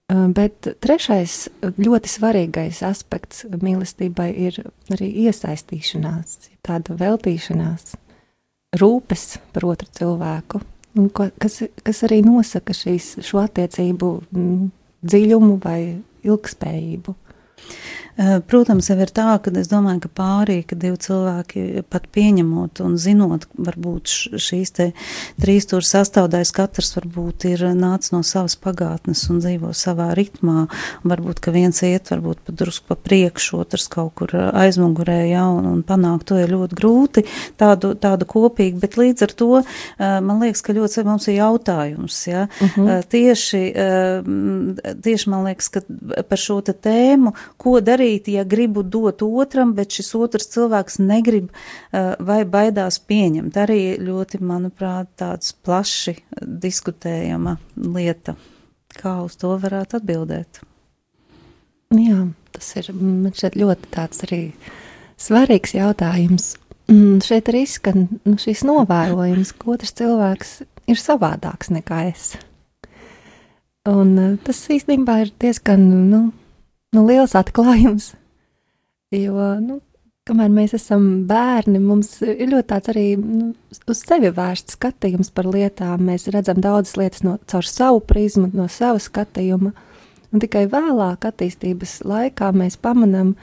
[0.05, 1.47] Bet trešais
[1.81, 4.60] ļoti svarīgais aspekts mīlestībai ir
[4.93, 7.95] arī iesaistīšanās, tāda veltīšanās,
[8.77, 10.62] rūpes par otru cilvēku,
[11.41, 14.12] kas, kas arī nosaka šīs, šo attiecību
[15.05, 15.79] dziļumu vai
[16.25, 17.15] ilgspējību.
[18.15, 22.80] Eh, protams, jau ir tā, ka es domāju, ka pārī, ka divi cilvēki pat pieņemot
[22.86, 24.08] un zinot, varbūt
[24.39, 24.86] šīs te
[25.41, 30.69] trīs tur sastāvdaļas katrs varbūt ir nācis no savas pagātnes un dzīvo savā ritmā.
[31.04, 35.67] Varbūt, ka viens iet varbūt pat drusku pa priekšu, otrs kaut kur aizmugurē, jā, un,
[35.73, 37.25] un panākt to ir ļoti grūti
[37.60, 39.67] tādu, tādu kopīgu, bet līdz ar to eh,
[40.23, 42.47] man liekas, ka ļoti mums ir jautājums, jā.
[42.47, 42.88] Uh mhm.
[42.88, 43.04] eh, -huh.
[43.15, 43.63] Tieši,
[45.04, 45.82] tieši man liekas, ka
[46.30, 50.99] par šo te tēmu, ko darīt darīt, ja gribu dot otram, bet šis otrs cilvēks
[50.99, 53.57] negrib uh, vai baidās pieņemt.
[53.57, 58.35] Arī ļoti, manuprāt, tāds plaši diskutējama lieta.
[58.95, 60.61] Kā uz to varētu atbildēt?
[61.95, 64.53] Jā, tas ir ļoti tāds arī
[65.17, 66.55] svarīgs jautājums.
[66.91, 72.35] Un šeit arī skan nu, šīs novērojums, ka otrs cilvēks ir savādāks nekā es.
[73.89, 76.27] Un uh, tas īstenībā ir diezgan, nu,
[76.95, 78.13] nu, liels atklājums.
[79.13, 79.79] Jo, nu,
[80.27, 83.51] kamēr mēs esam bērni, mums ir ļoti tāds arī nu,
[83.91, 86.08] uz sevi vērsts skatījums par lietām.
[86.10, 89.75] Mēs redzam daudzas lietas no, caur savu prizmu, no sava skatījuma.
[90.34, 93.36] Un tikai vēlāk, attīstības laikā, mēs pamanām,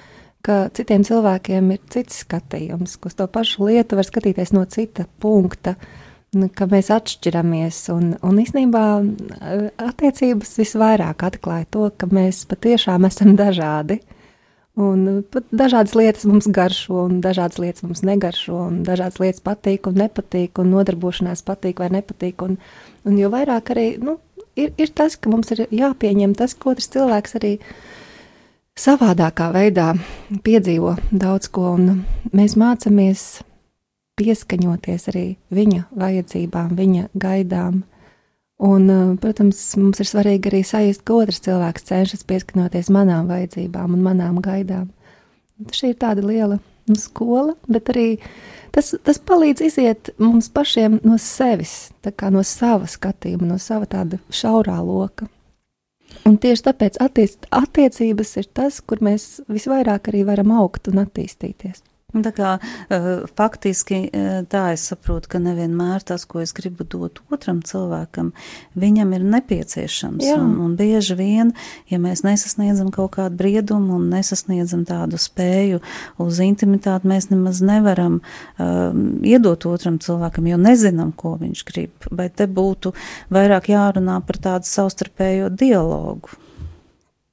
[0.44, 5.06] ka citiem cilvēkiem ir cits skatījums, ka uz to pašu lietu var skatīties no cita
[5.22, 5.76] punkta.
[5.78, 6.01] Uh,
[6.32, 7.82] ka mēs atšķiramies.
[7.92, 14.00] Un, un īstenībā eh, attiecības visvairāk atklāja to, ka mēs patiešām esam dažādi.
[14.80, 19.44] Un eh, pat dažādas lietas mums garšo, un dažādas lietas mums negaršo, un dažādas lietas
[19.44, 22.46] patīk un nepatīk, un nodarbošanās patīk vai nepatīk.
[22.48, 22.56] Un,
[23.04, 24.16] un jo vairāk arī nu,
[24.56, 27.58] ir, ir tas, ka mums ir jāpieņem tas, ka otrs cilvēks arī
[28.80, 29.92] savādākā veidā
[30.44, 33.42] piedzīvo daudz ko, un mēs mācāmies
[34.22, 37.82] pieskaņoties arī viņa vajadzībām, viņa gaidām.
[38.62, 43.96] Un, uh, protams, mums ir svarīgi arī sajust, ka otrs cilvēks cenšas pieskaņoties manām vajadzībām
[43.96, 44.90] un manām gaidām.
[45.74, 48.06] Šī ir tāda liela nu, skola, bet arī
[48.74, 51.90] tas, tas palīdz iziet mums pašiem no sevis,
[52.30, 55.26] no sava skatījuma, no sava tāda šaurā loka.
[56.28, 61.82] Un tieši tāpēc attiec, attiecības ir tas, kur mēs visvairāk arī varam augt un attīstīties.
[62.12, 63.06] Tā kā uh,
[63.38, 68.32] faktiski uh, tā es saprotu, ka nevienmēr tas, ko es gribu dot otram cilvēkam,
[68.76, 70.26] viņam ir nepieciešams.
[70.26, 70.36] Jā.
[70.36, 71.54] Un, un bieži vien,
[71.88, 75.80] ja mēs nesasniedzam kaut kādu briedumu un nesasniedzam tādu spēju
[76.20, 78.92] uz intimitāti, mēs nemaz nevaram uh,
[79.24, 82.12] iedot otram cilvēkam, jo nezinām, ko viņš grib.
[82.12, 82.92] Vai te būtu
[83.32, 86.41] vairāk jārunā par tādu savstarpējo dialogu?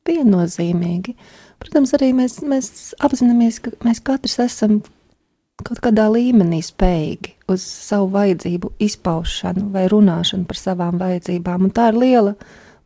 [0.08, 1.16] Viennozīmīgi.
[1.60, 2.70] Protams, arī mēs, mēs
[3.04, 4.80] apzināmies, ka mēs katrs esam
[5.60, 11.68] kaut kādā līmenī spējīgi uz savu vajadzību izpaušanu vai runāšanu par savām vajadzībām.
[11.68, 12.36] Un tā ir liela,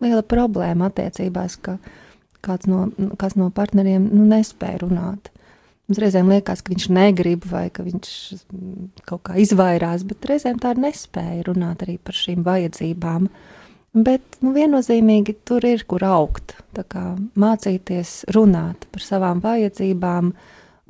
[0.02, 1.78] liela problēma attiecībās, ka
[2.44, 2.88] kāds no,
[3.22, 5.30] kāds no partneriem nu, nespēja runāt.
[5.88, 8.10] Mums reizēm liekas, ka viņš negrib vai ka viņš
[9.06, 13.28] kaut kā izvairās, bet reizēm tā ir nespēja runāt arī par šīm vajadzībām.
[13.28, 13.63] Uh,
[13.94, 16.56] Bet nu, viennozīmīgi tur ir kur augt.
[16.74, 20.34] Mācīties runāt par savām vajadzībām,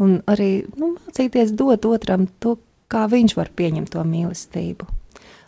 [0.03, 4.87] un arī nu, mācīties dot otram to, kā viņš var pieņemt to mīlestību.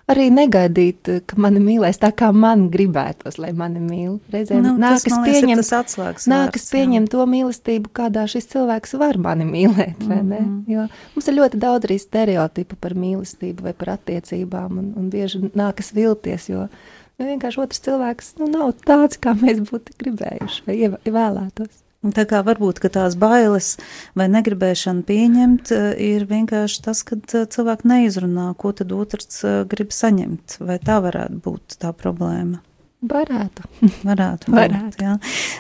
[0.06, 4.20] Arī negaidīt, ka mani mīlēs tā, kā man gribētos, lai mani mīl.
[4.30, 8.94] Reizēm nu, nākas tas, pieņemt, tas atslēgas nākas vārds, pieņemt to mīlestību, kādā šis cilvēks
[9.02, 10.04] var mani mīlēt.
[10.06, 10.60] Mm -hmm.
[10.70, 15.42] Jo mums ir ļoti daudz arī stereotipu par mīlestību vai par attiecībām, un, un bieži
[15.56, 16.68] nākas vilties, jo
[17.16, 20.78] Nu, vienkārši otrs cilvēks nu, nav tāds, kā mēs būtu gribējuši vai
[21.16, 21.82] vēlētos.
[22.14, 23.72] Tā kā varbūt tās bailes
[24.18, 29.64] vai negribēšana pieņemt eh, ir vienkārši tas, ka eh, cilvēki neizrunā, ko tad otrs eh,
[29.70, 30.60] grib saņemt.
[30.62, 32.62] Vai tā varētu būt tā problēma?
[33.06, 33.66] Varētu.
[34.06, 34.52] Varētu.
[34.56, 34.86] Varētu.
[34.86, 35.16] Būt, jā.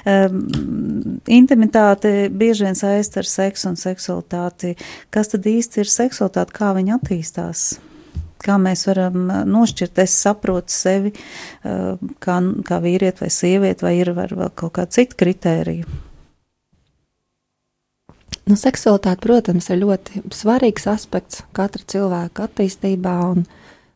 [0.09, 4.75] Um, intimitāte bieži vien saist ar seksu un seksualitāti.
[5.13, 7.67] Kas tad īsti ir seksualitāte, kā viņa attīstās?
[8.45, 11.13] Kā mēs varam nošķirt, es saprotu sevi
[11.63, 16.03] kā, kā vīrieti vai sievieti, vai ir vēl kaut kāda cita kritērija.
[18.45, 23.47] Nu, seksualitāte, protams, ir ļoti svarīgs aspekts katra cilvēka attīstībā, un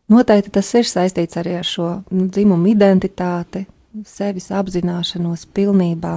[0.10, 3.68] noteikti tas ir saistīts arī ar šo nu, dzimumu identitāti,
[4.10, 6.16] sevis apzināšanos pilnībā,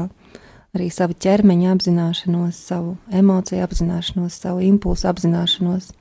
[0.72, 5.92] arī savu ķermeņa apzināšanos, savu emociju apzināšanos, savu impulsu apzināšanos.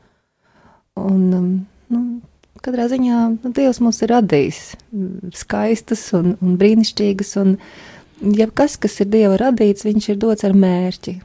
[1.02, 1.52] Un, um,
[1.92, 2.22] nu,
[2.64, 7.56] katrā ziņā nu, Dievs mūs ir radījis mm, skaistas un, un brīnišķīgas, un
[8.38, 11.18] jebkas, kas ir Dieva radīts, viņš ir dots ar mērķi.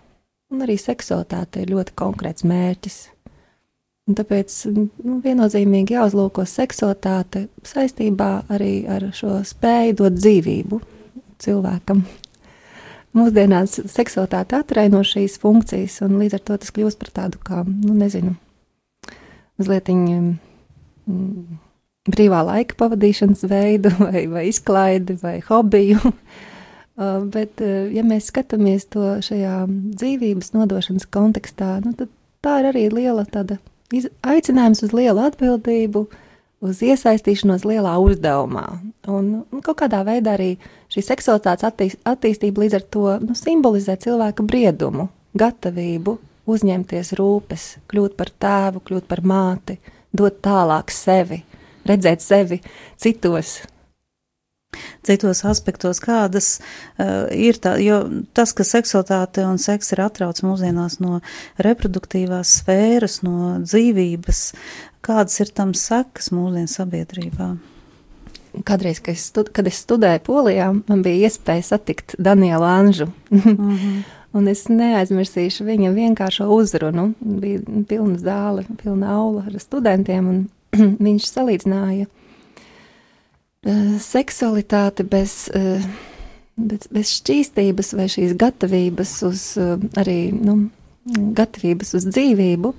[0.55, 2.99] Un arī seksualitāte ir ļoti konkrēts mērķis.
[4.07, 10.79] Un tāpēc nu, viennozīmīgi jāuzlūko seksualitāte saistībā arī ar šo spēju dot dzīvību
[11.43, 12.05] cilvēkam.
[13.17, 17.97] Mūsdienās seksualitāte atraino šīs funkcijas, un līdz ar to tas kļūst par tādu kā, nu,
[17.97, 18.37] nezinu,
[19.59, 20.37] mazliet Mm,
[21.07, 26.03] brīvā laika pavadīšanas veidu, vai, vai izklaidi, vai hobiju.
[26.97, 32.09] Uh, bet, uh, ja mēs skatāmies to šajā dzīvības nodošanas kontekstā, nu, tad
[32.41, 33.59] tā ir arī liela tāda
[34.25, 36.07] aicinājums uz lielu atbildību,
[36.65, 38.65] uz iesaistīšanos lielā uzdevumā.
[39.13, 40.55] Un, un kaut kādā veidā arī
[40.89, 46.17] šī seksualitātes attīst, attīstība līdz ar to nu, simbolizē cilvēka briedumu, gatavību
[46.49, 51.43] uzņemties rūpes, kļūt par tēvu, kļūt par māti, uh, dot tālāk sevi,
[51.89, 52.61] redzēt sevi
[53.01, 53.61] citos.
[55.07, 58.01] Citos aspektos, kādas uh, ir tā, jo
[58.37, 61.23] tas, ka seksualitāte un seks ir atrauc mūsdienās no
[61.63, 64.43] reproduktīvās sfēras, no dzīvības,
[65.07, 67.55] kādas ir tam sekas mūsdienu sabiedrībā?
[68.67, 73.11] Kādreiz, kad es, stud, kad es studēju Polijā, man bija iespēja satikt Danielu Anžu.
[73.31, 74.05] mm -hmm.
[74.37, 77.11] Un es neaizmirsīšu viņa vienkāršo uzrunu.
[77.21, 80.43] Bija pilna zāle, pilna aula ar studentiem, un
[81.07, 85.85] viņš salīdzināja uh, seksualitāti bez, uh,
[86.57, 90.67] bez, bez šķīstības vai šīs gatavības uz uh, arī, nu,
[91.07, 92.75] gatavības uz dzīvību.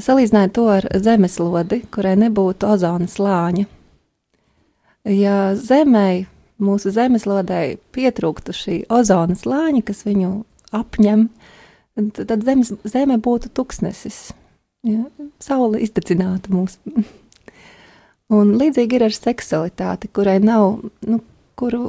[0.00, 3.66] Salīdzināja to ar zemeslodi, kurai nebūtu ozona slāņa.
[5.10, 6.24] Ja zemē,
[6.60, 10.30] mūsu zemeslodē pietrūktu šī ozona slāņa, kas viņu
[10.76, 11.26] apņem,
[12.16, 14.30] tad zemes, zeme būtu tuksnesis.
[14.86, 15.04] Ja?
[15.42, 16.78] Saule izdedzinātu mūs.
[18.36, 21.18] Un līdzīgi ir ar seksualitāti, kurai nav, nu,
[21.58, 21.88] kuru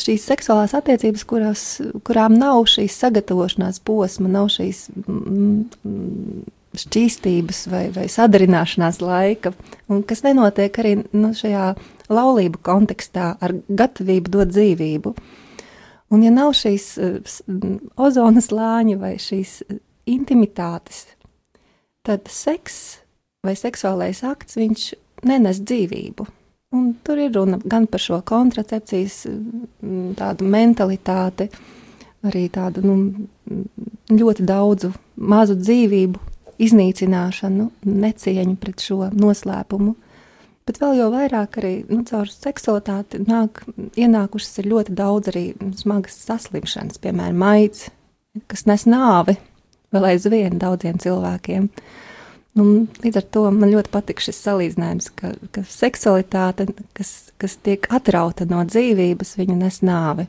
[0.00, 1.62] šīs seksuālās attiecības, kurās,
[2.06, 6.44] kurām nav šīs sagatavošanās posma, nav šīs mm,
[6.76, 9.54] šķīstības vai, vai sadarināšanās laika,
[9.88, 11.70] un kas nenotiek arī nu, šajā
[12.12, 15.14] laulību kontekstā ar gatavību dot dzīvību.
[15.16, 15.45] Uh,
[16.14, 17.36] Un, ja nav šīs uh,
[17.98, 21.04] ozona slāņa vai šīs uh, intimitātes,
[22.06, 23.00] tad seks
[23.46, 24.88] vai seksuālais akts viņš
[25.26, 26.26] nenes dzīvību.
[26.76, 29.20] Un tur ir runa gan par šo kontracepcijas
[30.18, 31.46] tādu mentalitāti,
[32.26, 32.96] arī tādu nu,
[34.10, 34.90] ļoti daudzu
[35.30, 36.22] mazu dzīvību
[36.66, 39.94] iznīcināšanu, necieņu pret šo noslēpumu.
[40.66, 43.62] Bet vēl jau vairāk arī nu, caur seksualitāti nāk,
[43.94, 45.44] ienākušas ir ļoti daudz arī
[45.78, 47.84] smagas saslimšanas, piemēram, maids,
[48.50, 49.36] kas nes nāvi
[49.94, 51.68] vēl aizvien daudziem cilvēkiem.
[52.56, 52.64] Nu,
[53.04, 58.48] līdz ar to man ļoti patīk šis salīdzinājums, ka, ka seksualitāte, kas, kas tiek atrauta
[58.48, 60.26] no dzīvības, viņa nes nāvi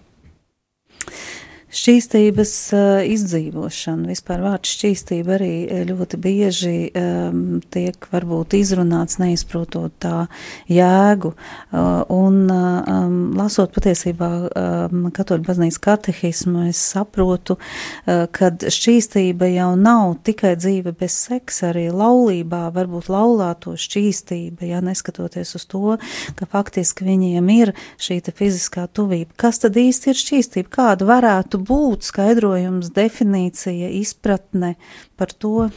[1.78, 4.10] šķīstības uh, izdzīvošana.
[4.10, 10.26] Vispār vārds šķīstība arī eh, ļoti bieži um, tiek varbūt izrunāts neizprotot tā
[10.72, 11.34] jēgu.
[11.34, 19.70] Uh, un um, lasot patiesībā um, katoļu baznīcas katehismu, es saprotu, uh, ka šķīstība jau
[19.80, 25.98] nav tikai dzīve bez seksa, arī laulībā varbūt laulāto šķīstība, ja neskatoties uz to,
[26.38, 29.36] ka faktiski viņiem ir šī fiziskā tuvība.
[29.40, 30.72] Kas tad īsti ir šķīstība?
[30.74, 34.76] Kāda varētu būt skaidrojums, definīcija, izpratne
[35.20, 35.70] par to?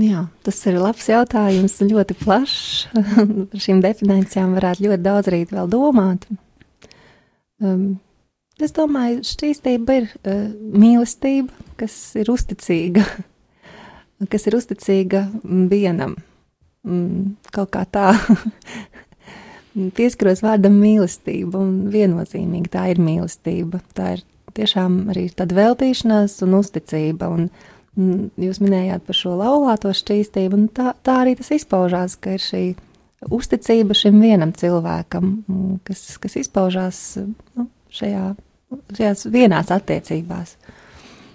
[0.00, 2.86] Jā, tas ir labs jautājums, ļoti plašs.
[3.52, 6.24] Par šīm definīcijām varētu ļoti daudz arī vēl domāt.
[7.60, 7.98] Um,
[8.56, 10.46] es domāju, šķīstība ir uh,
[10.80, 13.04] mīlestība, kas ir uzticīga,
[14.32, 15.26] kas ir uzticīga
[15.68, 16.16] vienam.
[16.88, 18.14] Mm, kaut kā tā
[19.96, 23.80] pieskaros vārdam mīlestība, un viennozīmīgi tā ir mīlestība.
[23.96, 24.24] Tā ir
[24.56, 27.30] tiešām arī tāda veltīšanās un uzticība.
[27.32, 27.48] Un,
[27.96, 32.44] un jūs minējāt par šo laulāto šķīstību, un tā, tā arī tas izpaužās, ka ir
[32.44, 32.64] šī
[33.32, 35.34] uzticība šim vienam cilvēkam,
[35.86, 38.32] kas, kas izpaužās nu, šajā,
[38.96, 40.56] šajās vienās attiecībās.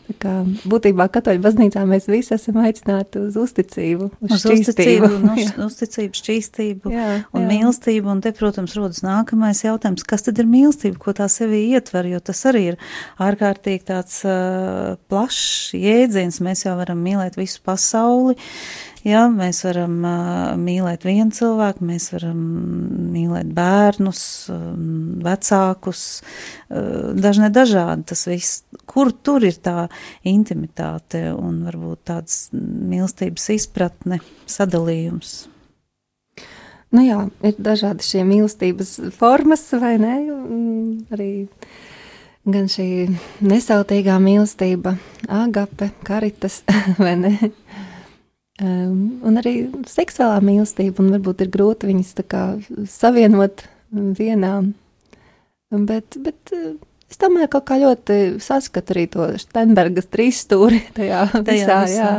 [0.08, 6.16] Kā, būtībā katoļu baznīcā mēs visi esam aicināti uz uzticību, uz, uz uzticību, uz, uzticību,
[6.16, 7.50] šķīstību jā, un jā.
[7.50, 8.08] mīlestību.
[8.14, 12.22] Un te, protams, rodas nākamais jautājums, kas tad ir mīlestība, ko tā sevī ietver, jo
[12.24, 12.80] tas arī ir
[13.20, 16.40] ārkārtīgi tāds uh, plašs jēdziens.
[16.46, 18.38] Mēs jau varam mīlēt visu pasauli,
[19.08, 19.94] Jā, mēs varam
[20.60, 22.40] mīlēt vienu cilvēku, mēs varam
[23.14, 24.22] mīlēt bērnus,
[25.24, 26.02] vecākus,
[26.68, 28.64] dažne dažādi tas viss.
[28.90, 29.86] Kur tur ir tā
[30.28, 35.38] intimitāte un varbūt tāds mīlestības izpratne, sadalījums?
[36.92, 40.18] Nu jā, ir dažādi šie mīlestības formas, vai ne?
[41.16, 41.32] Arī
[42.48, 42.90] gan šī
[43.44, 44.96] nesautīgā mīlestība,
[45.28, 46.62] agape, karitas,
[47.04, 47.34] vai ne?
[48.58, 52.44] Um, un arī seksuālā mīlestība, un varbūt ir grūti viņas kā,
[52.90, 54.54] savienot vienā.
[55.70, 56.72] Bet, bet eh,
[57.12, 61.44] es domāju, ka kā ļoti saskatu arī to Steinbergas trīsstūri tajā, tajā
[61.84, 61.84] visā.
[61.92, 62.10] Jā.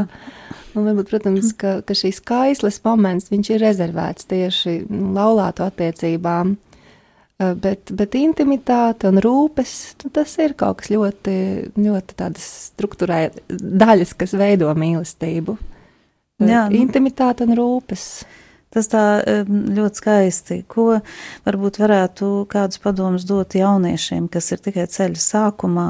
[0.78, 6.52] Un varbūt, protams, ka, ka šīs kaisles moments, viņš ir rezervēts tieši nu, laulāto attiecībām.
[7.38, 9.74] Eh, bet, bet intimitāte un rūpes,
[10.04, 11.34] nu, tas ir kaut kas ļoti,
[11.82, 15.56] ļoti tādas struktūrē daļas, kas veido mīlestību.
[16.38, 16.78] Jā, nu.
[16.78, 18.04] intimitāte un rūpes.
[18.74, 19.02] Tas tā
[19.48, 20.58] ļoti skaisti.
[20.68, 20.98] Ko
[21.46, 25.86] varbūt varētu kādus padomus dot jauniešiem, kas ir tikai ceļa sākumā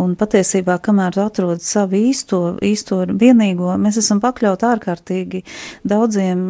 [0.00, 5.40] un patiesībā, kamēr atrod savu īsto, īsto vienīgo, mēs esam pakļaut ārkārtīgi
[5.88, 6.42] daudziem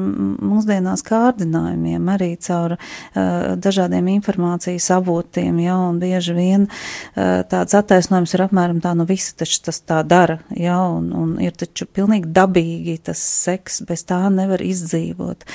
[0.43, 8.35] mūsdienās kārdinājumiem, arī caur uh, dažādiem informācijas avotiem, ja, un bieži vien uh, tāds attaisnojums
[8.35, 12.35] ir apmēram tā, nu visi taču tas tā dara, ja, un, un ir taču pilnīgi
[12.35, 15.47] dabīgi tas seks, bez tā nevar izdzīvot.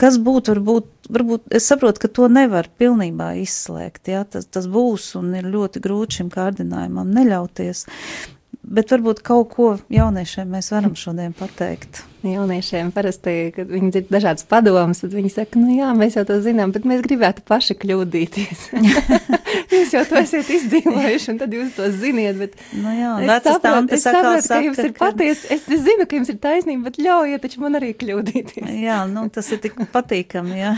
[0.00, 5.12] Kas būtu, varbūt, varbūt es saprotu, ka to nevar pilnībā izslēgt, jā, tas, tas būs
[5.20, 7.84] un ir ļoti grūti šim kārdinājumam neļauties,
[8.64, 14.46] bet varbūt kaut ko jauniešiem mēs varam šodien pateikt jauniešiem parasti, kad viņi dzird dažādas
[14.48, 18.64] padomas, tad viņi saka, nu jā, mēs jau to zinām, bet mēs gribētu paši kļūdīties.
[19.74, 23.94] jūs jau to esat izdzīvojuši, un tad jūs to ziniet, bet nu jā, es saprotu,
[23.96, 27.64] es saprotu, ka jums ir patiesi, es, zinu, ka jums ir taisnība, bet ļaujiet taču
[27.64, 28.72] man arī kļūdīties.
[28.84, 30.74] jā, nu tas ir tik patīkami, jā.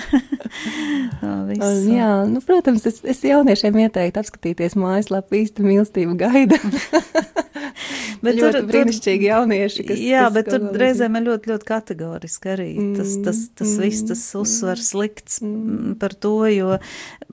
[1.26, 1.54] un,
[1.92, 6.60] jā, nu, protams, es, es jauniešiem ieteiktu apskatīties mājaslapu īsta mīlestība gaida.
[8.24, 10.00] bet tur brīnišķīgi jaunieši, kas.
[10.00, 13.82] Jā, kas bet tur reizēm ir ļoti ļoti, ļoti kategoriski arī tas, tas, tas mm,
[13.84, 15.96] viss, tas uzsvars likts mm.
[16.00, 16.78] par to, jo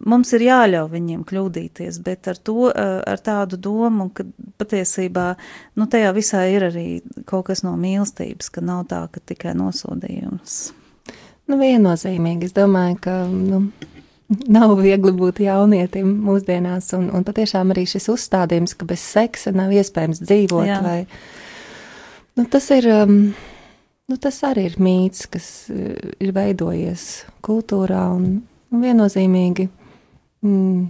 [0.03, 4.27] mums ir jāļauj viņiem kļūdīties, bet ar to, ar tādu domu, ka
[4.61, 5.33] patiesībā,
[5.79, 6.87] nu, tajā visā ir arī
[7.29, 10.73] kaut kas no mīlestības, ka nav tā, ka tikai nosodījums.
[11.49, 13.65] Nu, viennozīmīgi, es domāju, ka, nu,
[14.47, 19.73] nav viegli būt jaunietim mūsdienās, un, un patiešām arī šis uzstādījums, ka bez seksa nav
[19.75, 20.79] iespējams dzīvot, Jā.
[20.83, 20.99] vai,
[22.39, 23.17] nu, tas ir, um,
[24.13, 29.63] Nu, tas arī ir mīts, kas eh, ir veidojies kultūrā un, un viennozīmīgi.
[30.45, 30.83] Mm,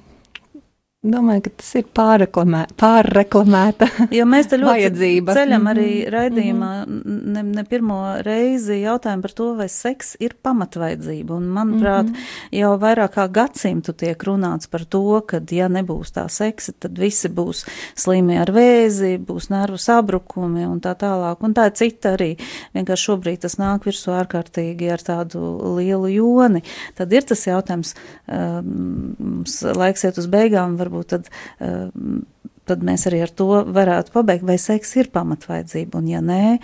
[1.04, 3.89] Domāju, ka tas ir pārreklamē, pārreklamēta.
[4.16, 9.47] Jo mēs te ļoti ceļam arī Mhm, raidījumā ne, ne pirmo reizi jautājumu par to,
[9.58, 11.36] vai seks ir pamatvajadzība.
[11.36, 12.30] Un, manuprāt, Mhm.
[12.56, 17.28] jau vairāk kā gadsimtu tiek runāts par to, ka, ja nebūs tā seksa, tad visi
[17.28, 17.66] būs
[17.99, 21.43] slimi ar vēzi, būs nervu sabrukumi un tā tālāk.
[21.43, 22.38] Un tā ir cita arī.
[22.78, 26.64] Vienkārši šobrīd tas nāk virsū ārkārtīgi ar tādu lielu joni.
[26.95, 27.93] Tad ir tas jautājums,
[28.32, 29.43] um,
[29.76, 31.30] laiks iet uz beigām, varbūt tad.
[31.60, 32.24] Um,
[32.70, 36.58] tad mēs arī ar to varētu pabeigt, vai seks ir pamatvajadzība, un ja nē,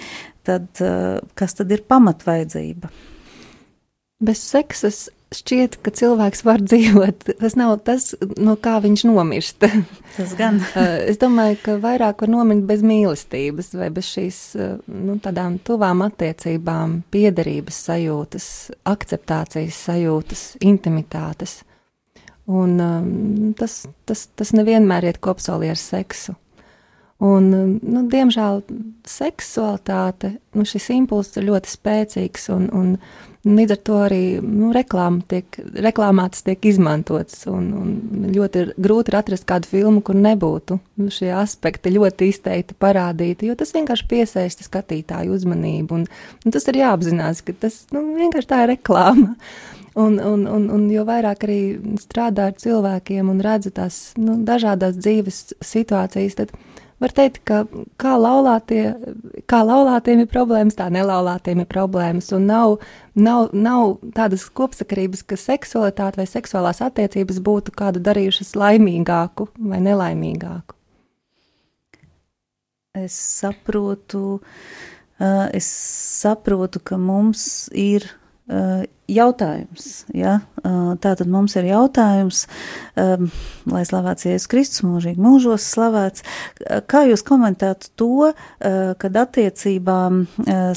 [0.48, 2.92] tad uh, kas tad ir pamatvajadzība?
[4.24, 7.28] Bez seksas šķiet, ka cilvēks var dzīvot.
[7.40, 8.10] Tas nav tas,
[8.42, 9.64] no kā viņš nomirst.
[10.18, 10.60] Tas gan.
[10.74, 14.42] Uh, es domāju, ka vairāk var nomirt bez mīlestības vai bez šīs
[14.90, 18.50] nu, tādām tuvām attiecībām, piederības sajūtas,
[18.90, 21.60] akceptācijas sajūtas, intimitātes.
[22.50, 23.10] Un um,
[23.58, 26.34] tas, tas, tas nevienmēr iet kopsolī ar seksu.
[27.20, 28.64] Un, um, nu, diemžēl
[29.08, 32.94] seksualitāte, nu, šis impulss ir ļoti spēcīgs, un, un
[33.48, 37.44] līdz ar to arī nu, reklāma tiek, reklāmātas tiek izmantotas.
[37.52, 42.32] Un, un ļoti ir grūti ir atrast kādu filmu, kur nebūtu nu, šie aspekti ļoti
[42.34, 46.02] izteikti parādīti, jo tas vienkārši piesaista skatītāju uzmanību.
[46.02, 46.08] Un,
[46.46, 49.36] un tas ir jāapzinās, ka tas nu, vienkārši tā ir reklāma.
[50.00, 51.62] Un, un, un, un jo vairāk arī
[52.00, 56.54] strādā ar cilvēkiem un redzu tās nu, dažādas dzīves situācijas, tad
[57.00, 57.64] var teikt, ka
[58.00, 58.84] kā, laulātie,
[59.50, 62.30] kā laulātiem ir problēmas, tā nelaulātiem ir problēmas.
[62.36, 62.78] Un nav,
[63.16, 70.76] nav, nav tādas kopsakarības, ka seksualitāte vai seksuālās attiecības būtu kādu darījušas laimīgāku vai nelaimīgāku.
[73.00, 74.40] Es saprotu,
[75.56, 75.68] es
[76.20, 78.08] saprotu, ka mums ir
[79.10, 80.06] jautājums.
[80.14, 80.40] Ja?
[80.64, 82.44] Uh, tātad mums ir jautājums,
[83.00, 83.30] um,
[83.70, 86.26] lai slavēts Jēzus Kristus mūžīgi mūžos slavēts.
[86.90, 88.30] Kā jūs komentētu to,
[88.60, 90.22] kad attiecībām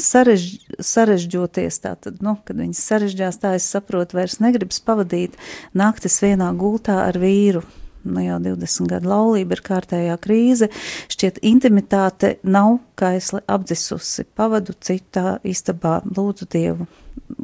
[0.01, 0.47] sarež,
[0.79, 5.39] sarežģoties, tātad, nu, kad viņas sarežģās, tā es saprotu, vairs negribas pavadīt
[5.79, 7.65] naktis vienā gultā ar vīru.
[8.03, 10.69] Nu, jau 20 gadu laulība ir kārtējā krīze.
[11.13, 14.27] Šķiet, intimitāte nav kaisli apdzisusi.
[14.39, 16.89] Pavadu citā istabā, lūdzu Dievu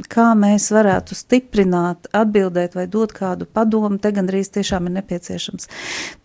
[0.07, 5.69] kā mēs varētu stiprināt, atbildēt vai dot kādu padomu, te gandrīz tiešām ir nepieciešams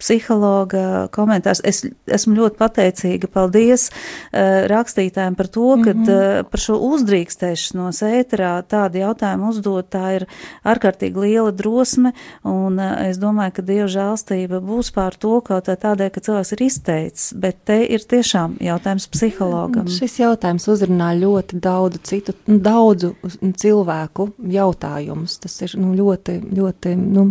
[0.02, 1.64] psihologa komentārs.
[1.66, 6.39] Es esmu ļoti pateicīga, paldies uh, rakstītājiem par to, ka mm -hmm.
[6.44, 10.28] uh, par šo uzdrīkstēšanos ēterā tādu jautājumu uzdot, tā ir
[10.64, 12.14] ārkārtīgi liela drosme,
[12.44, 16.54] un uh, es domāju, ka Dieva žēlstība būs pār to kaut tā tādēļ, ka cilvēks
[16.54, 19.88] ir izteicis, bet te ir tiešām jautājums psihologam.
[19.88, 25.40] Šis jautājums uzrunā ļoti daudzu citu, daudzu cilvēku jautājumus.
[25.44, 27.30] Tas ir nu, ļoti, ļoti nu,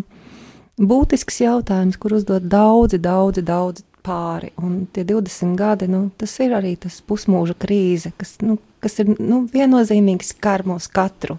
[0.80, 4.50] būtisks jautājums, kur uzdod daudzi, daudzi, daudzi pāri.
[4.60, 9.14] Un tie 20 gadi, nu, tas ir arī tas pusmūža krīze, kas, nu, kas ir
[9.18, 11.38] nu, viennozīmīgi skar mūs katru.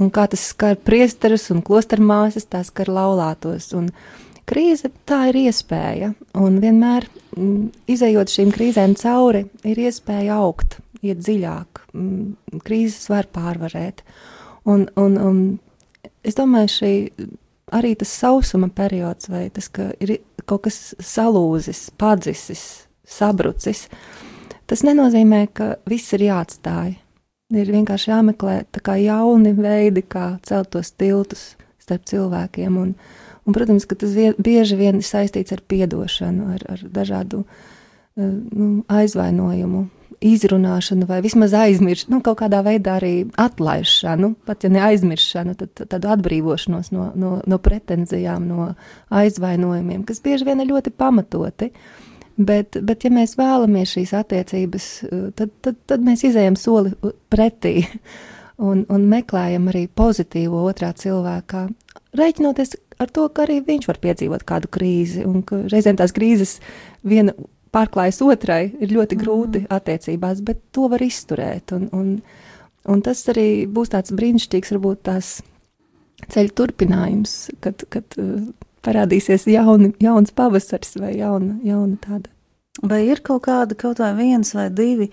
[0.00, 3.70] Un kā tas skar priesterus un klostermāsas, tā skar laulātos.
[3.78, 3.90] Un
[4.48, 11.22] krīze tā ir iespēja, un vienmēr m, izējot šīm krīzēm cauri, ir iespēja augt, iet
[11.22, 11.82] dziļāk.
[11.98, 12.34] M,
[12.64, 14.02] krīzes var pārvarēt.
[14.68, 15.38] Un, un, un
[16.22, 16.92] es domāju, šī
[17.72, 23.86] arī tas sausuma periods, vai tas, ka ir kaut kas salūzis, padzisis, sabrucis,
[24.70, 26.94] tas nenozīmē, ka viss ir jāatstāj.
[27.52, 28.62] Ir vienkārši jāmeklē
[29.02, 31.50] jauni veidi, kā celt tos tiltus
[31.82, 32.78] starp cilvēkiem.
[32.80, 32.94] Un,
[33.44, 37.42] un, protams, ka tas vie, bieži vien ir saistīts ar piedošanu, ar, ar dažādu
[38.16, 39.84] nu, aizvainojumu,
[40.22, 45.82] izrunāšanu, vai vismaz aizmiršanu, nu, kaut kādā veidā arī atlaišanu, pat ja ne aizmiršanu, tad
[45.82, 48.70] tādu atbrīvošanos no, no, no pretenzijām, no
[49.10, 51.72] aizvainojumiem, kas bieži vien ir ļoti pamatoti.
[52.42, 54.86] Bet, bet ja mēs vēlamies šīs attiecības,
[55.36, 56.94] tad, tad, tad mēs izējām soli
[57.30, 57.82] pretī
[58.68, 61.66] un, un meklējam arī pozitīvo otrā cilvēkā.
[62.16, 66.56] Rēķinoties ar to, ka arī viņš var piedzīvot kādu krīzi, un ka reizēm tās krīzes
[67.04, 67.36] viena
[67.72, 71.74] pārklājas otrai, ir ļoti grūti attiecībās, bet to var izturēt.
[71.76, 72.10] Un, un,
[72.92, 75.38] un tas arī būs tāds brīnišķīgs, varbūt tās
[76.32, 78.44] ceļu turpinājums, kad, kad uh,
[78.84, 82.30] parādīsies jauni, jauns pavasars vai jauna, jauna tāda.
[82.88, 85.10] Vai ir kaut kāda, kaut vai viens vai divi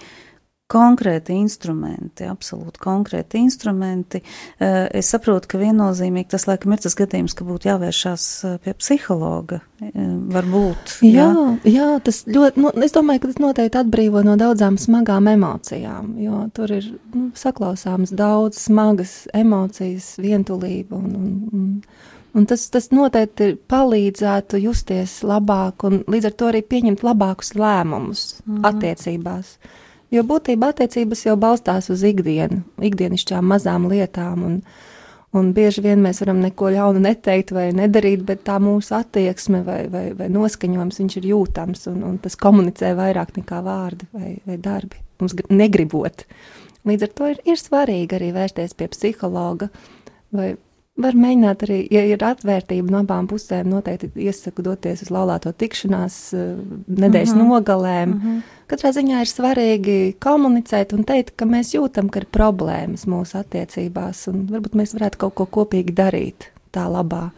[0.69, 4.21] konkrēti instrumenti, absolūti konkrēti instrumenti.
[4.59, 8.27] Es saprotu, ka viennozīmīgi tas, laikam, ir tas gadījums, ka būtu jāvēršās
[8.65, 9.63] pie psihologa.
[9.79, 10.97] Varbūt.
[11.07, 15.31] Jā, jā, jā tas ļoti, nu, es domāju, ka tas noteikti atbrīvo no daudzām smagām
[15.31, 22.67] emocijām, jo tur ir nu, saklausāms daudz smagas emocijas, vientulība un, un, un Un tas,
[22.69, 28.59] tas noteikti palīdzētu justies labāk un līdz ar to arī pieņemt labākus lēmumus mm.
[28.69, 29.55] attiecībās.
[30.13, 34.45] Jo būtībā attiecības jau balstās uz ikdienu, ikdienišķām mazām lietām.
[34.47, 34.55] Un,
[35.37, 39.83] un bieži vien mēs varam neko ļaunu neteikt vai nedarīt, bet tā mūsu attieksme vai,
[39.91, 44.97] vai, vai noskaņojums ir jūtams un, un tas komunicē vairāk nekā vārdi vai, vai darbi.
[45.21, 46.25] Mums negribot.
[46.89, 49.69] Līdz ar to ir, ir svarīgi arī vērsties pie psihologa
[50.33, 50.55] vai
[50.99, 56.17] Var mēģināt arī, ja ir atvērtība no abām pusēm, noteikti iesaku doties uz laulāto tikšanās
[56.35, 56.49] eh,
[56.87, 57.53] nedēļas mm -hmm.
[57.53, 58.09] nogalēm.
[58.09, 58.41] Mm -hmm.
[58.69, 64.27] Katrā ziņā ir svarīgi komunicēt un teikt, ka mēs jūtam, ka ir problēmas mūsu attiecībās,
[64.27, 67.29] un varbūt mēs varētu kaut ko kopīgi darīt tā labā.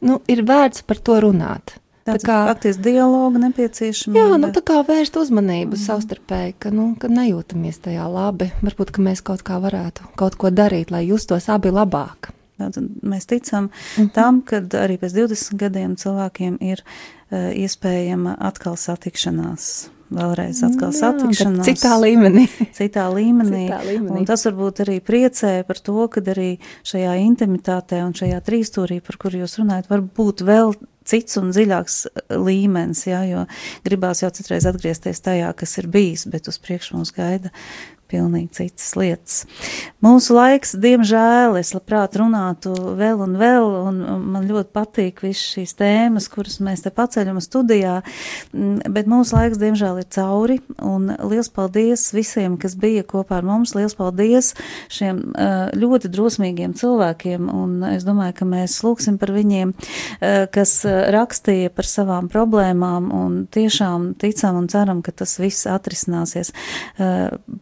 [0.00, 1.80] Nu, ir vērts par to runāt.
[2.06, 4.14] Tāds tā kā faktiski dialogu nepieciešams.
[4.14, 5.82] Jā, nu tā kā vērst uzmanību mm.
[5.82, 8.52] savstarpēji, ka, nu, ka nejūtamies tajā labi.
[8.62, 12.30] Varbūt, ka mēs kaut kā varētu kaut ko darīt, lai justos abi labāk.
[12.56, 14.12] Tātad mēs ticam mm -hmm.
[14.12, 19.90] tam, ka arī pēc 20 gadiem cilvēkiem ir uh, iespējama atkal satikšanās.
[20.06, 21.66] Vēlreiz atkal Jā, satikšanās.
[21.66, 22.46] Citā līmenī.
[22.78, 23.66] citā līmenī.
[23.66, 24.18] Citā līmenī.
[24.20, 29.18] Un tas varbūt arī priecē par to, ka arī šajā intimitātē un šajā trīstūrī, par
[29.18, 30.76] kuru jūs runājat, var būt vēl
[31.06, 33.44] cits un dziļāks eh, līmenis, jā, jo
[33.86, 37.50] gribās jau citreiz atgriezties tajā, kas ir bijis, bet uz priekšu mums gaida
[38.10, 39.42] pilnīgi citas lietas.
[40.04, 44.00] Mūsu laiks, diemžēl, es labprāt runātu vēl un vēl, un
[44.32, 47.98] man ļoti patīk visas šīs tēmas, kuras mēs te paceļam studijā,
[48.52, 53.48] mm, bet mūsu laiks, diemžēl, ir cauri, un liels paldies visiem, kas bija kopā ar
[53.48, 54.52] mums, liels paldies
[54.92, 55.22] šiem
[55.76, 59.72] ļoti drosmīgiem cilvēkiem, un es domāju, ka mēs lūksim par viņiem,
[60.54, 66.52] kas rakstīja par savām problēmām, un tiešām ticam un ceram, ka tas viss atrisināsies.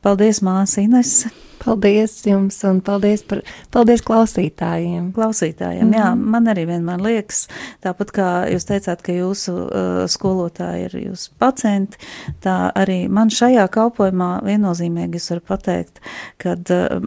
[0.05, 0.34] Paldies!
[0.35, 1.27] Paldies, māsa Ines!
[1.63, 3.39] Paldies jums un paldies par
[3.73, 5.13] paldies klausītājiem.
[5.15, 5.99] Klausītājiem, mm -hmm.
[5.99, 6.31] jā, mhm.
[6.31, 7.47] man arī vienmēr liekas,
[7.81, 11.97] tāpat kā jūs teicāt, ka jūsu uh, skolotāji ir jūsu pacienti,
[12.43, 16.01] tā arī man šajā kalpojumā viennozīmīgi es varu pateikt,
[16.39, 16.99] kad uh,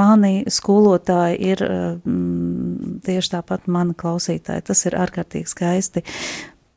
[0.00, 2.00] mani skolotāji ir uh,
[3.04, 4.64] tieši tāpat mani klausītāji.
[4.64, 6.02] Tas ir ārkārtīgi skaisti.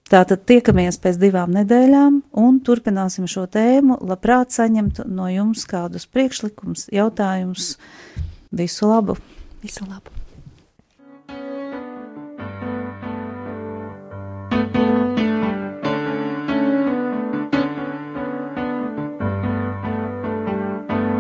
[0.08, 4.00] Tātad tiekamies pēc divām nedēļām un turpināsim šo tēmu.
[4.08, 7.76] Labprāt saņemt no jums kādus priekšlikumus, jautājumus.
[8.56, 9.18] Visu labu!
[9.60, 10.16] Visu labu!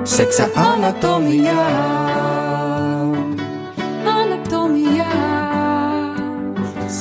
[0.08, 2.27] Seksa anatomijā.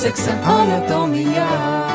[0.07, 0.15] Anatomijā.
[0.15, 1.86] Seksa anatomijā.